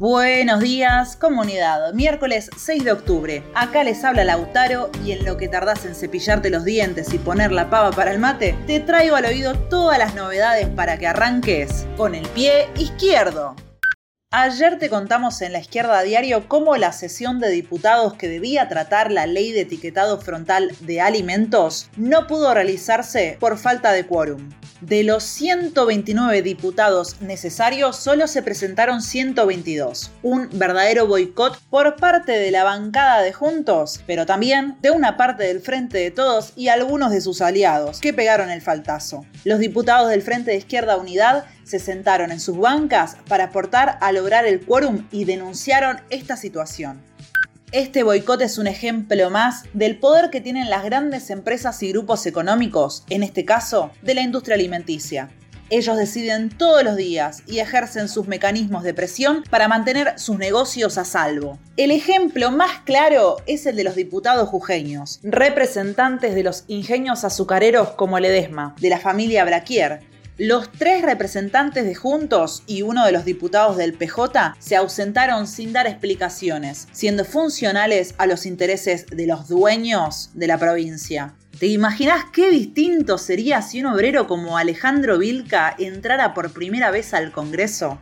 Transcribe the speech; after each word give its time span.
Buenos 0.00 0.60
días, 0.60 1.14
comunidad. 1.14 1.92
Miércoles 1.92 2.48
6 2.56 2.84
de 2.84 2.92
octubre. 2.92 3.42
Acá 3.54 3.84
les 3.84 4.02
habla 4.02 4.24
Lautaro 4.24 4.88
y 5.04 5.12
en 5.12 5.26
lo 5.26 5.36
que 5.36 5.46
tardás 5.46 5.84
en 5.84 5.94
cepillarte 5.94 6.48
los 6.48 6.64
dientes 6.64 7.12
y 7.12 7.18
poner 7.18 7.52
la 7.52 7.68
pava 7.68 7.90
para 7.90 8.10
el 8.10 8.18
mate, 8.18 8.56
te 8.66 8.80
traigo 8.80 9.16
al 9.16 9.26
oído 9.26 9.58
todas 9.68 9.98
las 9.98 10.14
novedades 10.14 10.68
para 10.68 10.96
que 10.96 11.06
arranques 11.06 11.86
con 11.98 12.14
el 12.14 12.26
pie 12.30 12.70
izquierdo. 12.78 13.54
Ayer 14.30 14.78
te 14.78 14.88
contamos 14.88 15.42
en 15.42 15.52
la 15.52 15.58
izquierda 15.58 16.00
diario 16.00 16.48
cómo 16.48 16.78
la 16.78 16.92
sesión 16.92 17.38
de 17.38 17.50
diputados 17.50 18.14
que 18.14 18.28
debía 18.28 18.68
tratar 18.68 19.12
la 19.12 19.26
ley 19.26 19.52
de 19.52 19.62
etiquetado 19.62 20.18
frontal 20.18 20.72
de 20.80 21.02
alimentos 21.02 21.90
no 21.98 22.26
pudo 22.26 22.54
realizarse 22.54 23.36
por 23.38 23.58
falta 23.58 23.92
de 23.92 24.06
quórum. 24.06 24.48
De 24.80 25.04
los 25.04 25.24
129 25.24 26.40
diputados 26.40 27.20
necesarios, 27.20 27.96
solo 27.96 28.26
se 28.26 28.42
presentaron 28.42 29.02
122. 29.02 30.10
Un 30.22 30.48
verdadero 30.52 31.06
boicot 31.06 31.60
por 31.68 31.96
parte 31.96 32.32
de 32.32 32.50
la 32.50 32.64
bancada 32.64 33.20
de 33.20 33.34
Juntos, 33.34 34.00
pero 34.06 34.24
también 34.24 34.78
de 34.80 34.90
una 34.90 35.18
parte 35.18 35.44
del 35.44 35.60
Frente 35.60 35.98
de 35.98 36.10
Todos 36.10 36.54
y 36.56 36.68
algunos 36.68 37.10
de 37.10 37.20
sus 37.20 37.42
aliados, 37.42 38.00
que 38.00 38.14
pegaron 38.14 38.48
el 38.50 38.62
faltazo. 38.62 39.26
Los 39.44 39.58
diputados 39.58 40.08
del 40.08 40.22
Frente 40.22 40.52
de 40.52 40.56
Izquierda 40.56 40.96
Unidad 40.96 41.44
se 41.64 41.78
sentaron 41.78 42.32
en 42.32 42.40
sus 42.40 42.56
bancas 42.56 43.18
para 43.28 43.44
aportar 43.44 43.98
a 44.00 44.12
lograr 44.12 44.46
el 44.46 44.64
quórum 44.64 45.06
y 45.12 45.26
denunciaron 45.26 46.00
esta 46.08 46.38
situación. 46.38 47.09
Este 47.72 48.02
boicot 48.02 48.42
es 48.42 48.58
un 48.58 48.66
ejemplo 48.66 49.30
más 49.30 49.62
del 49.74 49.96
poder 49.96 50.30
que 50.30 50.40
tienen 50.40 50.68
las 50.70 50.82
grandes 50.82 51.30
empresas 51.30 51.80
y 51.84 51.92
grupos 51.92 52.26
económicos, 52.26 53.04
en 53.10 53.22
este 53.22 53.44
caso, 53.44 53.92
de 54.02 54.14
la 54.14 54.22
industria 54.22 54.56
alimenticia. 54.56 55.30
Ellos 55.72 55.96
deciden 55.96 56.48
todos 56.48 56.82
los 56.82 56.96
días 56.96 57.44
y 57.46 57.60
ejercen 57.60 58.08
sus 58.08 58.26
mecanismos 58.26 58.82
de 58.82 58.92
presión 58.92 59.44
para 59.50 59.68
mantener 59.68 60.18
sus 60.18 60.36
negocios 60.36 60.98
a 60.98 61.04
salvo. 61.04 61.60
El 61.76 61.92
ejemplo 61.92 62.50
más 62.50 62.80
claro 62.80 63.36
es 63.46 63.64
el 63.66 63.76
de 63.76 63.84
los 63.84 63.94
diputados 63.94 64.48
jujeños, 64.48 65.20
representantes 65.22 66.34
de 66.34 66.42
los 66.42 66.64
ingenios 66.66 67.22
azucareros 67.22 67.90
como 67.90 68.18
Ledesma, 68.18 68.74
de 68.80 68.90
la 68.90 68.98
familia 68.98 69.44
Braquier, 69.44 70.00
los 70.40 70.72
tres 70.72 71.02
representantes 71.02 71.84
de 71.84 71.94
Juntos 71.94 72.62
y 72.66 72.80
uno 72.80 73.04
de 73.04 73.12
los 73.12 73.26
diputados 73.26 73.76
del 73.76 73.92
PJ 73.92 74.56
se 74.58 74.74
ausentaron 74.74 75.46
sin 75.46 75.74
dar 75.74 75.86
explicaciones, 75.86 76.88
siendo 76.92 77.26
funcionales 77.26 78.14
a 78.16 78.26
los 78.26 78.46
intereses 78.46 79.04
de 79.04 79.26
los 79.26 79.48
dueños 79.48 80.30
de 80.32 80.46
la 80.46 80.56
provincia. 80.56 81.34
¿Te 81.58 81.66
imaginas 81.66 82.24
qué 82.32 82.50
distinto 82.50 83.18
sería 83.18 83.60
si 83.60 83.80
un 83.80 83.92
obrero 83.92 84.26
como 84.26 84.56
Alejandro 84.56 85.18
Vilca 85.18 85.74
entrara 85.78 86.32
por 86.32 86.54
primera 86.54 86.90
vez 86.90 87.12
al 87.12 87.32
Congreso? 87.32 88.00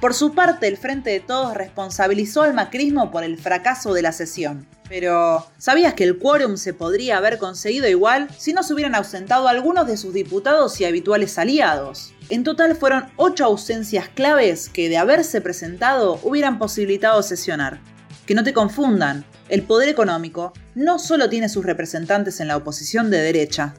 Por 0.00 0.14
su 0.14 0.34
parte, 0.34 0.66
el 0.66 0.76
Frente 0.76 1.10
de 1.10 1.20
Todos 1.20 1.54
responsabilizó 1.54 2.42
al 2.42 2.54
macrismo 2.54 3.12
por 3.12 3.22
el 3.22 3.38
fracaso 3.38 3.94
de 3.94 4.02
la 4.02 4.10
sesión. 4.10 4.66
Pero, 4.88 5.46
¿sabías 5.58 5.94
que 5.94 6.04
el 6.04 6.18
quórum 6.18 6.56
se 6.56 6.72
podría 6.72 7.16
haber 7.16 7.38
conseguido 7.38 7.88
igual 7.88 8.28
si 8.38 8.52
no 8.52 8.62
se 8.62 8.72
hubieran 8.72 8.94
ausentado 8.94 9.48
algunos 9.48 9.86
de 9.86 9.96
sus 9.96 10.14
diputados 10.14 10.80
y 10.80 10.84
habituales 10.84 11.38
aliados? 11.38 12.12
En 12.28 12.44
total 12.44 12.76
fueron 12.76 13.06
ocho 13.16 13.44
ausencias 13.44 14.08
claves 14.08 14.68
que, 14.68 14.88
de 14.88 14.98
haberse 14.98 15.40
presentado, 15.40 16.20
hubieran 16.22 16.58
posibilitado 16.58 17.22
sesionar. 17.22 17.80
Que 18.26 18.34
no 18.34 18.44
te 18.44 18.52
confundan, 18.52 19.24
el 19.48 19.62
poder 19.62 19.88
económico 19.88 20.52
no 20.74 20.98
solo 20.98 21.28
tiene 21.28 21.48
sus 21.48 21.64
representantes 21.64 22.40
en 22.40 22.48
la 22.48 22.56
oposición 22.56 23.10
de 23.10 23.18
derecha, 23.18 23.74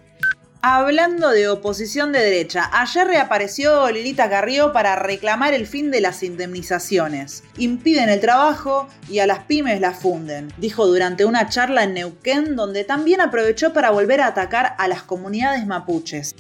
Hablando 0.61 1.30
de 1.30 1.47
oposición 1.47 2.11
de 2.11 2.19
derecha, 2.19 2.67
ayer 2.73 3.05
reapareció 3.05 3.91
Lilita 3.91 4.27
Carrió 4.27 4.73
para 4.73 4.95
reclamar 4.95 5.53
el 5.53 5.67
fin 5.67 5.91
de 5.91 6.02
las 6.02 6.23
indemnizaciones. 6.23 7.44
Impiden 7.59 8.09
el 8.09 8.19
trabajo 8.19 8.88
y 9.08 9.19
a 9.19 9.28
las 9.28 9.44
pymes 9.44 9.80
las 9.80 10.00
funden, 10.00 10.52
dijo 10.58 10.88
durante 10.88 11.25
una 11.25 11.47
charla 11.47 11.83
en 11.83 11.94
Neuquén 11.94 12.55
donde 12.55 12.83
también 12.83 13.22
aprovechó 13.22 13.72
para 13.72 13.91
volver 13.91 14.19
a 14.19 14.28
atacar 14.28 14.73
a 14.80 14.88
las 14.88 15.03
comunidades 15.03 15.68
mapuches. 15.68 16.34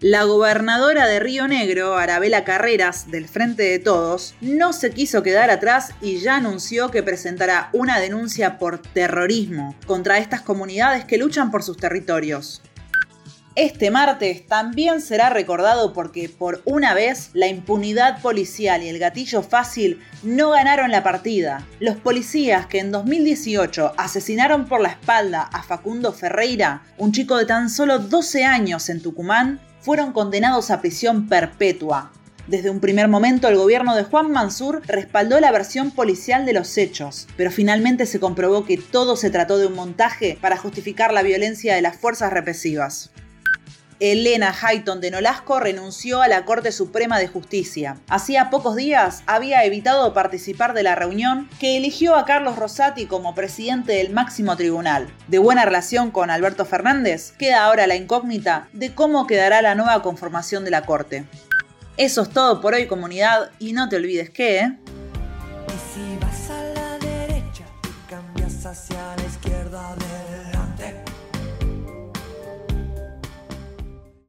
La 0.00 0.24
gobernadora 0.24 1.06
de 1.06 1.20
Río 1.20 1.46
Negro, 1.46 1.96
Arabela 1.96 2.42
Carreras, 2.42 3.08
del 3.08 3.28
Frente 3.28 3.62
de 3.62 3.78
Todos, 3.78 4.34
no 4.40 4.72
se 4.72 4.90
quiso 4.90 5.22
quedar 5.22 5.48
atrás 5.48 5.90
y 6.00 6.18
ya 6.18 6.34
anunció 6.34 6.90
que 6.90 7.04
presentará 7.04 7.70
una 7.72 8.00
denuncia 8.00 8.58
por 8.58 8.82
terrorismo 8.82 9.76
contra 9.86 10.18
estas 10.18 10.40
comunidades 10.40 11.04
que 11.04 11.18
luchan 11.18 11.52
por 11.52 11.62
sus 11.62 11.76
territorios. 11.76 12.62
Este 13.54 13.90
martes 13.90 14.46
también 14.46 15.02
será 15.02 15.28
recordado 15.28 15.92
porque 15.92 16.30
por 16.30 16.62
una 16.64 16.94
vez 16.94 17.28
la 17.34 17.48
impunidad 17.48 18.22
policial 18.22 18.82
y 18.82 18.88
el 18.88 18.98
gatillo 18.98 19.42
fácil 19.42 20.00
no 20.22 20.50
ganaron 20.50 20.90
la 20.90 21.02
partida. 21.02 21.66
Los 21.78 21.96
policías 21.96 22.64
que 22.66 22.78
en 22.78 22.90
2018 22.90 23.92
asesinaron 23.98 24.64
por 24.64 24.80
la 24.80 24.88
espalda 24.88 25.42
a 25.42 25.62
Facundo 25.62 26.14
Ferreira, 26.14 26.82
un 26.96 27.12
chico 27.12 27.36
de 27.36 27.44
tan 27.44 27.68
solo 27.68 27.98
12 27.98 28.42
años 28.46 28.88
en 28.88 29.02
Tucumán, 29.02 29.60
fueron 29.80 30.14
condenados 30.14 30.70
a 30.70 30.80
prisión 30.80 31.28
perpetua. 31.28 32.10
Desde 32.46 32.70
un 32.70 32.80
primer 32.80 33.08
momento 33.08 33.48
el 33.48 33.56
gobierno 33.56 33.94
de 33.94 34.04
Juan 34.04 34.30
Mansur 34.32 34.80
respaldó 34.86 35.38
la 35.40 35.52
versión 35.52 35.90
policial 35.90 36.46
de 36.46 36.54
los 36.54 36.78
hechos, 36.78 37.28
pero 37.36 37.50
finalmente 37.50 38.06
se 38.06 38.18
comprobó 38.18 38.64
que 38.64 38.78
todo 38.78 39.14
se 39.14 39.28
trató 39.28 39.58
de 39.58 39.66
un 39.66 39.74
montaje 39.74 40.38
para 40.40 40.56
justificar 40.56 41.12
la 41.12 41.22
violencia 41.22 41.74
de 41.74 41.82
las 41.82 41.98
fuerzas 41.98 42.32
represivas. 42.32 43.10
Elena 44.02 44.52
Hayton 44.60 45.00
de 45.00 45.12
Nolasco 45.12 45.60
renunció 45.60 46.22
a 46.22 46.26
la 46.26 46.44
Corte 46.44 46.72
Suprema 46.72 47.20
de 47.20 47.28
Justicia. 47.28 47.98
Hacía 48.08 48.50
pocos 48.50 48.74
días 48.74 49.22
había 49.26 49.62
evitado 49.62 50.12
participar 50.12 50.74
de 50.74 50.82
la 50.82 50.96
reunión 50.96 51.48
que 51.60 51.76
eligió 51.76 52.16
a 52.16 52.24
Carlos 52.24 52.56
Rosati 52.56 53.06
como 53.06 53.36
presidente 53.36 53.92
del 53.92 54.10
máximo 54.10 54.56
tribunal. 54.56 55.08
De 55.28 55.38
buena 55.38 55.64
relación 55.64 56.10
con 56.10 56.30
Alberto 56.30 56.64
Fernández, 56.64 57.30
queda 57.38 57.64
ahora 57.64 57.86
la 57.86 57.94
incógnita 57.94 58.66
de 58.72 58.92
cómo 58.92 59.28
quedará 59.28 59.62
la 59.62 59.76
nueva 59.76 60.02
conformación 60.02 60.64
de 60.64 60.72
la 60.72 60.84
Corte. 60.84 61.24
Eso 61.96 62.22
es 62.22 62.30
todo 62.30 62.60
por 62.60 62.74
hoy 62.74 62.88
comunidad 62.88 63.52
y 63.60 63.72
no 63.72 63.88
te 63.88 63.94
olvides 63.94 64.30
que... 64.30 64.58
¿eh? 64.58 64.78
si 65.94 66.18
vas 66.20 66.50
a 66.50 66.60
la 66.60 66.98
derecha, 66.98 67.64
cambias 68.08 68.66
hacia 68.66 69.14
la 69.16 69.24
izquierda. 69.24 69.94